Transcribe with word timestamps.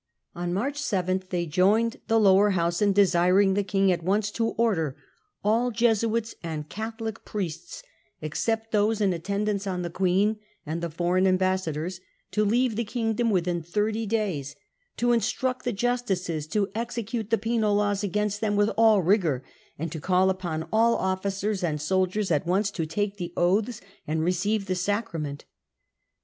On 0.33 0.51
March 0.51 0.79
7 0.79 1.21
they 1.29 1.45
joined 1.45 1.97
the 2.07 2.19
Lower 2.19 2.49
House 2.49 2.81
in 2.81 2.91
desiring 2.91 3.53
the 3.53 3.63
King 3.63 3.91
at 3.91 4.01
once 4.01 4.31
to 4.31 4.47
order 4.57 4.97
all 5.43 5.69
Jesuits 5.69 6.33
and 6.41 6.67
Catholic 6.67 7.23
priests, 7.23 7.83
except 8.19 8.71
those 8.71 8.99
in 8.99 9.13
attendance 9.13 9.67
on 9.67 9.83
the 9.83 9.91
Queen 9.91 10.39
and 10.65 10.81
the 10.81 10.89
foreign 10.89 11.27
ambassadors, 11.27 11.99
to 12.31 12.43
leave 12.43 12.77
the 12.77 12.83
kingdom 12.83 13.29
within 13.29 13.61
thirty 13.61 14.07
days; 14.07 14.55
to 14.97 15.11
instruct 15.11 15.65
the 15.65 15.71
justices 15.71 16.47
to 16.47 16.71
execute 16.73 17.29
the 17.29 17.37
penal 17.37 17.75
laws 17.75 18.03
against 18.03 18.41
them 18.41 18.55
with 18.55 18.69
all 18.69 19.03
rigour] 19.03 19.43
and 19.77 19.91
to 19.91 19.99
call 20.01 20.31
upon 20.31 20.67
all 20.73 20.95
officers 20.95 21.63
and 21.63 21.79
soldiers 21.79 22.31
at 22.31 22.47
once 22.47 22.71
to 22.71 22.87
take 22.87 23.17
the 23.17 23.31
oaths 23.37 23.81
and 24.07 24.23
receive 24.23 24.65
the 24.65 24.73
sacrament. 24.73 25.45